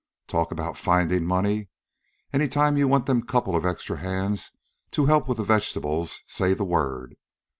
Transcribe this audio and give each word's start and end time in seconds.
Talk 0.25 0.51
about 0.51 0.79
findin' 0.79 1.27
money! 1.27 1.69
Any 2.33 2.47
time 2.47 2.75
you 2.75 2.87
want 2.87 3.05
them 3.05 3.21
couple 3.21 3.55
of 3.55 3.67
extra 3.67 3.97
men 3.97 4.35
to 4.93 5.05
help 5.05 5.25
out 5.25 5.27
with 5.27 5.37
the 5.37 5.43
vegetables, 5.43 6.21
say 6.25 6.55
the 6.55 6.65
word. 6.65 7.17